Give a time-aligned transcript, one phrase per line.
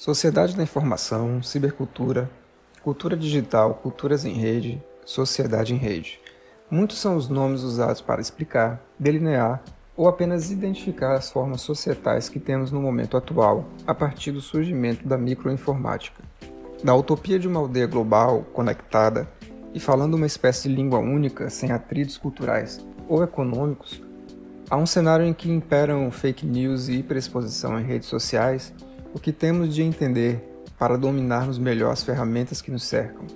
[0.00, 2.30] Sociedade da informação, cibercultura,
[2.82, 6.18] cultura digital, culturas em rede, sociedade em rede.
[6.70, 9.62] Muitos são os nomes usados para explicar, delinear
[9.94, 15.06] ou apenas identificar as formas societais que temos no momento atual a partir do surgimento
[15.06, 16.22] da microinformática.
[16.82, 19.28] Da utopia de uma aldeia global, conectada
[19.74, 24.02] e falando uma espécie de língua única, sem atritos culturais ou econômicos,
[24.70, 28.72] há um cenário em que imperam fake news e hiperexposição em redes sociais
[29.12, 30.42] o que temos de entender
[30.78, 33.26] para dominarmos melhor as ferramentas que nos cercam.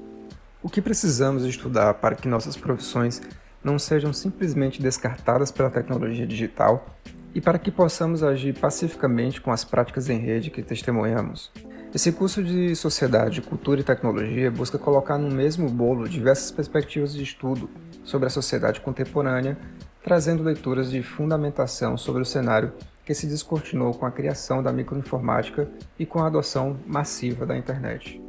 [0.62, 3.20] O que precisamos estudar para que nossas profissões
[3.62, 6.86] não sejam simplesmente descartadas pela tecnologia digital
[7.34, 11.50] e para que possamos agir pacificamente com as práticas em rede que testemunhamos.
[11.94, 17.22] Esse curso de Sociedade, Cultura e Tecnologia busca colocar no mesmo bolo diversas perspectivas de
[17.22, 17.70] estudo
[18.02, 19.56] sobre a sociedade contemporânea,
[20.02, 22.72] trazendo leituras de fundamentação sobre o cenário
[23.04, 25.68] que se descortinou com a criação da microinformática
[25.98, 28.20] e com a adoção massiva da internet.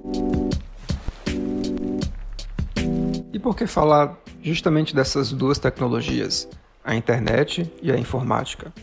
[3.31, 6.47] E por que falar justamente dessas duas tecnologias,
[6.83, 8.73] a internet e a informática?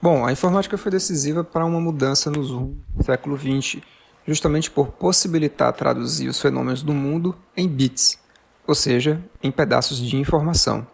[0.00, 3.80] Bom, a informática foi decisiva para uma mudança no século XX,
[4.26, 8.18] justamente por possibilitar traduzir os fenômenos do mundo em bits,
[8.66, 10.86] ou seja, em pedaços de informação.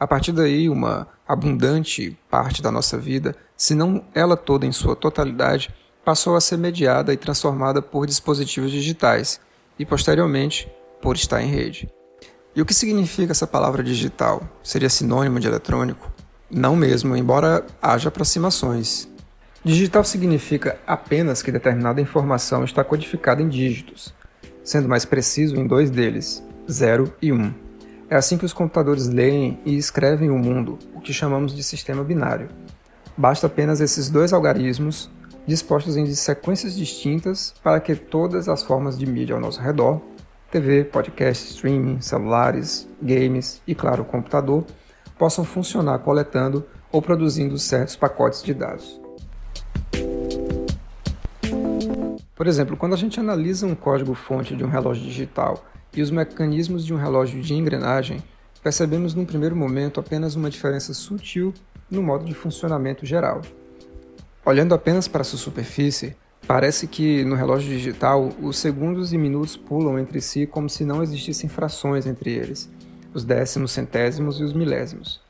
[0.00, 4.96] A partir daí, uma abundante parte da nossa vida, se não ela toda em sua
[4.96, 9.38] totalidade, passou a ser mediada e transformada por dispositivos digitais
[9.78, 11.86] e, posteriormente, por estar em rede.
[12.56, 14.42] E o que significa essa palavra digital?
[14.62, 16.10] Seria sinônimo de eletrônico?
[16.50, 19.06] Não mesmo, embora haja aproximações.
[19.62, 24.14] Digital significa apenas que determinada informação está codificada em dígitos,
[24.64, 27.36] sendo mais preciso em dois deles, 0 e 1.
[27.36, 27.69] Um.
[28.10, 32.02] É assim que os computadores leem e escrevem o mundo, o que chamamos de sistema
[32.02, 32.48] binário.
[33.16, 35.08] Basta apenas esses dois algarismos
[35.46, 40.00] dispostos em sequências distintas para que todas as formas de mídia ao nosso redor
[40.50, 44.64] TV, podcast, streaming, celulares, games e, claro, computador
[45.16, 49.00] possam funcionar coletando ou produzindo certos pacotes de dados.
[52.40, 55.62] Por exemplo, quando a gente analisa um código-fonte de um relógio digital
[55.94, 58.22] e os mecanismos de um relógio de engrenagem,
[58.62, 61.52] percebemos num primeiro momento apenas uma diferença sutil
[61.90, 63.42] no modo de funcionamento geral.
[64.42, 69.98] Olhando apenas para sua superfície, parece que no relógio digital os segundos e minutos pulam
[69.98, 72.70] entre si como se não existissem frações entre eles,
[73.12, 75.20] os décimos, centésimos e os milésimos.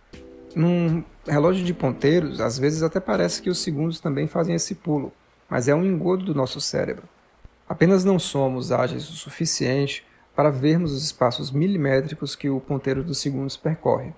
[0.54, 5.12] Num relógio de ponteiros, às vezes até parece que os segundos também fazem esse pulo,
[5.50, 7.02] mas é um engodo do nosso cérebro.
[7.68, 13.18] Apenas não somos ágeis o suficiente para vermos os espaços milimétricos que o ponteiro dos
[13.18, 14.14] segundos percorre.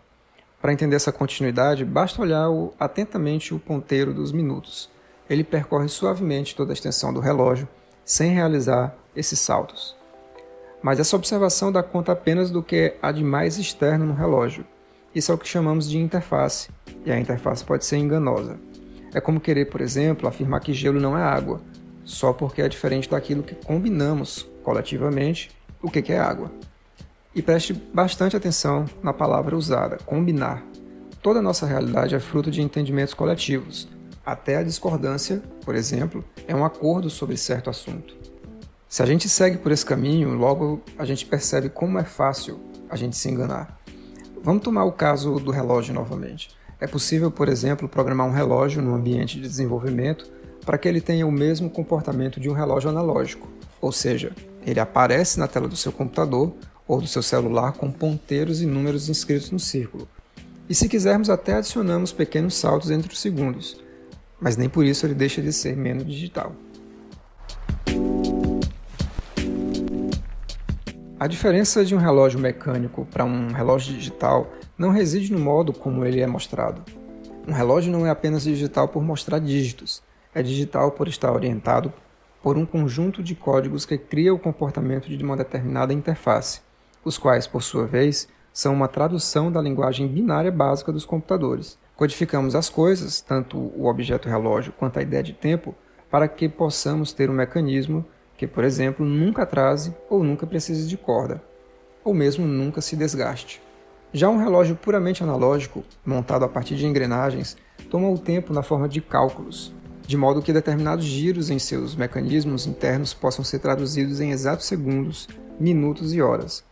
[0.61, 2.47] Para entender essa continuidade, basta olhar
[2.79, 4.89] atentamente o ponteiro dos minutos.
[5.29, 7.67] Ele percorre suavemente toda a extensão do relógio,
[8.05, 9.97] sem realizar esses saltos.
[10.83, 14.65] Mas essa observação dá conta apenas do que há de mais externo no relógio.
[15.15, 16.71] Isso é o que chamamos de interface,
[17.05, 18.59] e a interface pode ser enganosa.
[19.15, 21.61] É como querer, por exemplo, afirmar que gelo não é água,
[22.05, 25.51] só porque é diferente daquilo que combinamos coletivamente
[25.83, 26.51] o que é água.
[27.35, 30.63] E preste bastante atenção na palavra usada, combinar.
[31.23, 33.89] Toda a nossa realidade é fruto de entendimentos coletivos.
[34.25, 38.17] Até a discordância, por exemplo, é um acordo sobre certo assunto.
[38.89, 42.97] Se a gente segue por esse caminho, logo a gente percebe como é fácil a
[42.97, 43.81] gente se enganar.
[44.43, 46.51] Vamos tomar o caso do relógio novamente.
[46.83, 50.29] É possível, por exemplo, programar um relógio no ambiente de desenvolvimento
[50.67, 53.49] para que ele tenha o mesmo comportamento de um relógio analógico,
[53.81, 54.33] ou seja,
[54.67, 56.53] ele aparece na tela do seu computador
[56.89, 60.09] ou do seu celular com ponteiros e números inscritos no círculo.
[60.69, 63.81] E se quisermos, até adicionamos pequenos saltos entre os segundos,
[64.41, 66.53] mas nem por isso ele deixa de ser menos digital.
[71.23, 76.05] A diferença de um relógio mecânico para um relógio digital não reside no modo como
[76.05, 76.83] ele é mostrado.
[77.47, 80.03] Um relógio não é apenas digital por mostrar dígitos,
[80.35, 81.93] é digital por estar orientado
[82.43, 86.61] por um conjunto de códigos que cria o comportamento de uma determinada interface,
[87.05, 91.79] os quais, por sua vez, são uma tradução da linguagem binária básica dos computadores.
[91.95, 95.73] Codificamos as coisas, tanto o objeto relógio quanto a ideia de tempo,
[96.11, 98.05] para que possamos ter um mecanismo
[98.43, 101.41] que, por exemplo, nunca atrase ou nunca precise de corda,
[102.03, 103.63] ou mesmo nunca se desgaste.
[104.13, 107.57] Já um relógio puramente analógico, montado a partir de engrenagens,
[107.89, 109.73] toma o tempo na forma de cálculos,
[110.05, 115.29] de modo que determinados giros em seus mecanismos internos possam ser traduzidos em exatos segundos,
[115.61, 116.65] minutos e horas.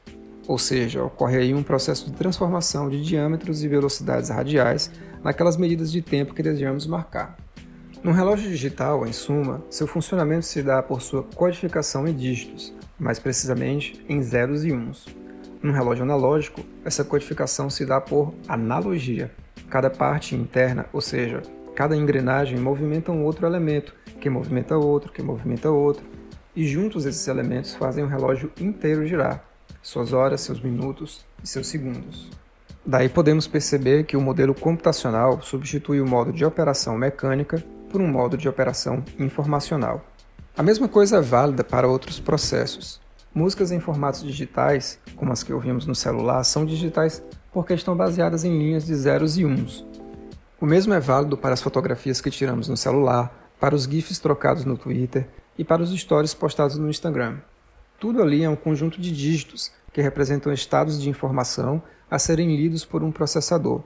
[0.48, 4.90] Ou seja, ocorre aí um processo de transformação de diâmetros e velocidades radiais
[5.22, 7.36] naquelas medidas de tempo que desejamos marcar.
[8.02, 13.18] No relógio digital, em suma, seu funcionamento se dá por sua codificação em dígitos, mais
[13.18, 15.06] precisamente em zeros e uns.
[15.62, 19.30] No relógio analógico, essa codificação se dá por analogia.
[19.68, 21.42] Cada parte interna, ou seja,
[21.76, 26.02] cada engrenagem movimenta um outro elemento, que movimenta outro, que movimenta outro,
[26.56, 29.44] e juntos esses elementos fazem o relógio inteiro girar,
[29.82, 32.30] suas horas, seus minutos e seus segundos.
[32.84, 38.08] Daí podemos perceber que o modelo computacional substitui o modo de operação mecânica por um
[38.08, 40.04] modo de operação informacional.
[40.56, 43.00] A mesma coisa é válida para outros processos.
[43.34, 47.22] Músicas em formatos digitais, como as que ouvimos no celular, são digitais
[47.52, 49.84] porque estão baseadas em linhas de zeros e uns.
[50.60, 54.64] O mesmo é válido para as fotografias que tiramos no celular, para os GIFs trocados
[54.64, 57.38] no Twitter e para os stories postados no Instagram.
[57.98, 62.84] Tudo ali é um conjunto de dígitos que representam estados de informação a serem lidos
[62.84, 63.82] por um processador.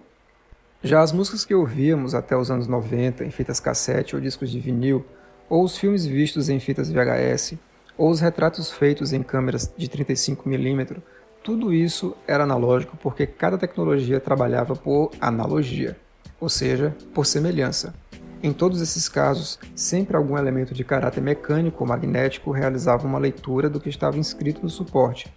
[0.84, 4.60] Já as músicas que ouvíamos até os anos 90 em fitas cassete ou discos de
[4.60, 5.02] vinil,
[5.48, 7.54] ou os filmes vistos em fitas VHS,
[7.96, 10.98] ou os retratos feitos em câmeras de 35mm,
[11.42, 15.96] tudo isso era analógico porque cada tecnologia trabalhava por analogia,
[16.38, 17.94] ou seja, por semelhança.
[18.42, 23.70] Em todos esses casos, sempre algum elemento de caráter mecânico ou magnético realizava uma leitura
[23.70, 25.32] do que estava inscrito no suporte,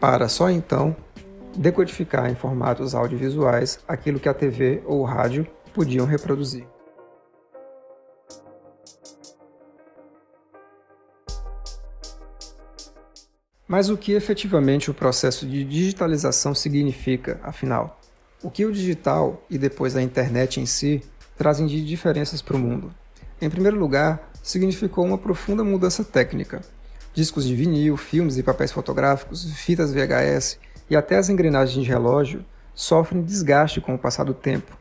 [0.00, 0.96] para só então
[1.58, 5.44] decodificar em formatos audiovisuais aquilo que a TV ou o rádio
[5.74, 6.64] podiam reproduzir.
[13.66, 18.00] Mas o que efetivamente o processo de digitalização significa, afinal?
[18.42, 21.02] O que o digital e depois a internet em si
[21.36, 22.94] trazem de diferenças para o mundo?
[23.42, 26.62] Em primeiro lugar, significou uma profunda mudança técnica.
[27.12, 30.58] Discos de vinil, filmes e papéis fotográficos, fitas VHS
[30.90, 32.44] e até as engrenagens de relógio
[32.74, 34.76] sofrem desgaste com o passar do tempo,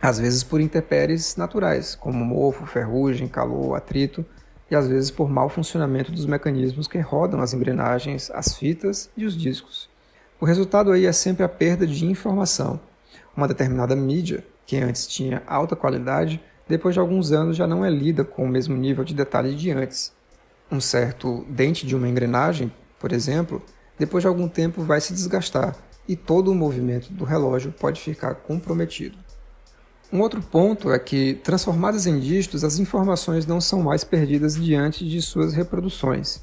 [0.00, 4.24] às vezes por intempéries naturais, como mofo, ferrugem, calor, atrito,
[4.70, 9.24] e às vezes por mau funcionamento dos mecanismos que rodam as engrenagens, as fitas e
[9.24, 9.88] os discos.
[10.40, 12.78] O resultado aí é sempre a perda de informação.
[13.36, 17.90] Uma determinada mídia, que antes tinha alta qualidade, depois de alguns anos já não é
[17.90, 20.12] lida com o mesmo nível de detalhe de antes.
[20.70, 23.62] Um certo dente de uma engrenagem, por exemplo,
[23.98, 25.74] depois de algum tempo vai se desgastar
[26.08, 29.18] e todo o movimento do relógio pode ficar comprometido.
[30.10, 35.06] Um outro ponto é que, transformadas em dígitos, as informações não são mais perdidas diante
[35.06, 36.40] de suas reproduções.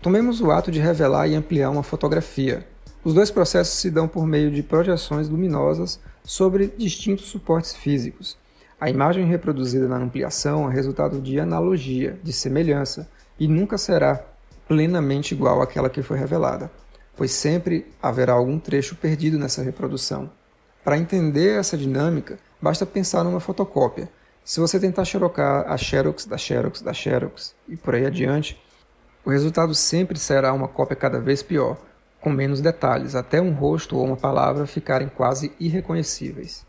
[0.00, 2.64] Tomemos o ato de revelar e ampliar uma fotografia.
[3.02, 8.36] Os dois processos se dão por meio de projeções luminosas sobre distintos suportes físicos.
[8.80, 14.24] A imagem reproduzida na ampliação é resultado de analogia, de semelhança, e nunca será
[14.68, 16.70] plenamente igual àquela que foi revelada
[17.18, 20.30] pois sempre haverá algum trecho perdido nessa reprodução.
[20.84, 24.08] Para entender essa dinâmica, basta pensar numa fotocópia.
[24.44, 28.58] Se você tentar xerocar a xerox da xerox da xerox e por aí adiante,
[29.24, 31.76] o resultado sempre será uma cópia cada vez pior,
[32.20, 36.64] com menos detalhes, até um rosto ou uma palavra ficarem quase irreconhecíveis.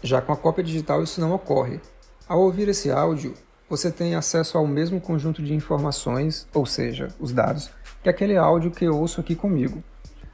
[0.00, 1.80] Já com a cópia digital isso não ocorre.
[2.28, 3.34] Ao ouvir esse áudio,
[3.68, 7.70] você tem acesso ao mesmo conjunto de informações, ou seja, os dados,
[8.08, 9.82] que aquele áudio que eu ouço aqui comigo.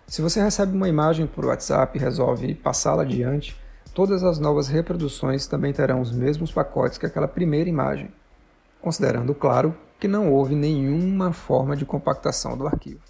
[0.07, 3.57] Se você recebe uma imagem por WhatsApp e resolve passá-la adiante,
[3.93, 8.13] todas as novas reproduções também terão os mesmos pacotes que aquela primeira imagem,
[8.81, 13.01] considerando, claro, que não houve nenhuma forma de compactação do arquivo.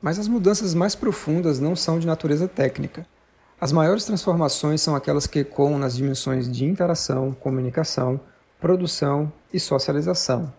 [0.00, 3.06] Mas as mudanças mais profundas não são de natureza técnica.
[3.60, 8.18] As maiores transformações são aquelas que ecoam nas dimensões de interação, comunicação,
[8.60, 10.52] produção e socialização,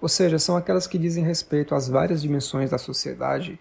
[0.00, 3.58] ou seja, são aquelas que dizem respeito às várias dimensões da sociedade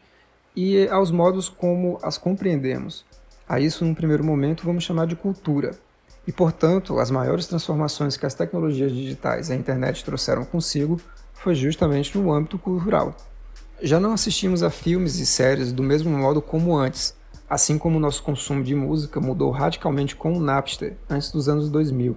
[0.56, 3.06] e aos modos como as compreendemos.
[3.48, 5.72] A isso, num primeiro momento, vamos chamar de cultura.
[6.28, 11.00] E, portanto, as maiores transformações que as tecnologias digitais e a internet trouxeram consigo
[11.34, 13.16] foi justamente no âmbito cultural.
[13.82, 17.16] Já não assistimos a filmes e séries do mesmo modo como antes,
[17.50, 21.70] assim como o nosso consumo de música mudou radicalmente com o Napster antes dos anos
[21.70, 22.16] 2000.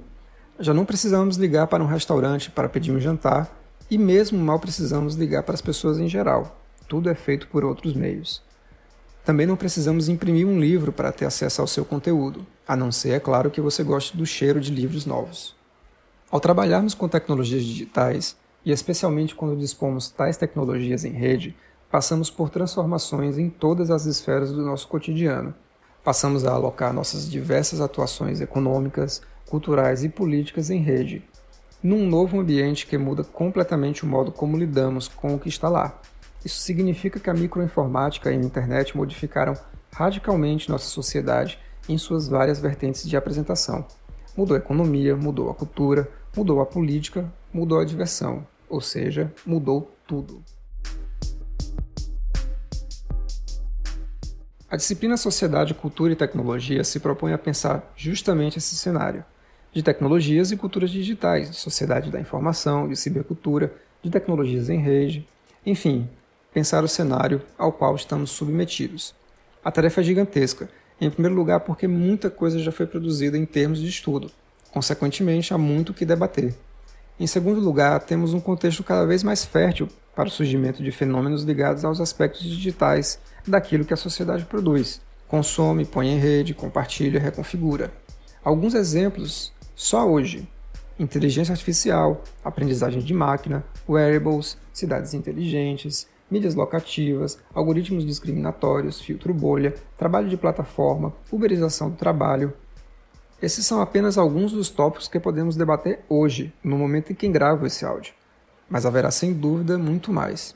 [0.58, 3.54] Já não precisamos ligar para um restaurante para pedir um jantar
[3.90, 6.58] e mesmo mal precisamos ligar para as pessoas em geral.
[6.88, 8.42] Tudo é feito por outros meios.
[9.22, 13.10] Também não precisamos imprimir um livro para ter acesso ao seu conteúdo, a não ser,
[13.10, 15.54] é claro, que você goste do cheiro de livros novos.
[16.30, 18.34] Ao trabalharmos com tecnologias digitais,
[18.64, 21.54] e especialmente quando dispomos tais tecnologias em rede,
[21.90, 25.54] passamos por transformações em todas as esferas do nosso cotidiano.
[26.06, 29.20] Passamos a alocar nossas diversas atuações econômicas,
[29.50, 31.20] culturais e políticas em rede,
[31.82, 36.00] num novo ambiente que muda completamente o modo como lidamos com o que está lá.
[36.44, 39.54] Isso significa que a microinformática e a internet modificaram
[39.92, 41.58] radicalmente nossa sociedade
[41.88, 43.84] em suas várias vertentes de apresentação.
[44.36, 49.90] Mudou a economia, mudou a cultura, mudou a política, mudou a diversão, ou seja, mudou
[50.06, 50.40] tudo.
[54.76, 59.24] A disciplina Sociedade, Cultura e Tecnologia se propõe a pensar justamente esse cenário
[59.72, 65.26] de tecnologias e culturas digitais, de sociedade da informação, de cibercultura, de tecnologias em rede,
[65.64, 66.06] enfim,
[66.52, 69.14] pensar o cenário ao qual estamos submetidos.
[69.64, 70.68] A tarefa é gigantesca,
[71.00, 74.30] em primeiro lugar porque muita coisa já foi produzida em termos de estudo,
[74.70, 76.54] consequentemente há muito o que debater.
[77.18, 81.44] Em segundo lugar, temos um contexto cada vez mais fértil para o surgimento de fenômenos
[81.44, 85.02] ligados aos aspectos digitais daquilo que a sociedade produz.
[85.28, 87.92] Consome, põe em rede, compartilha, reconfigura.
[88.42, 90.48] Alguns exemplos só hoje:
[90.98, 100.30] inteligência artificial, aprendizagem de máquina, wearables, cidades inteligentes, mídias locativas, algoritmos discriminatórios, filtro bolha, trabalho
[100.30, 102.54] de plataforma, uberização do trabalho.
[103.42, 107.66] Esses são apenas alguns dos tópicos que podemos debater hoje, no momento em que gravo
[107.66, 108.14] esse áudio.
[108.68, 110.54] Mas haverá sem dúvida muito mais.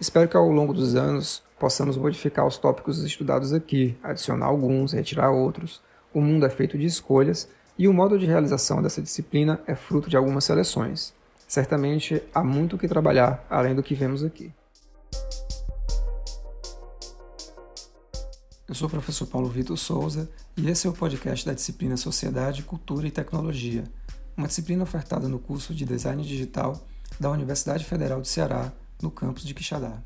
[0.00, 5.30] Espero que ao longo dos anos possamos modificar os tópicos estudados aqui, adicionar alguns, retirar
[5.30, 5.80] outros.
[6.12, 10.10] O mundo é feito de escolhas e o modo de realização dessa disciplina é fruto
[10.10, 11.14] de algumas seleções.
[11.46, 14.52] Certamente há muito o que trabalhar além do que vemos aqui.
[18.66, 22.62] Eu sou o professor Paulo Vitor Souza e esse é o podcast da disciplina Sociedade,
[22.62, 23.84] Cultura e Tecnologia,
[24.36, 26.82] uma disciplina ofertada no curso de Design Digital
[27.18, 29.98] da Universidade Federal do Ceará, no campus de Quixadá.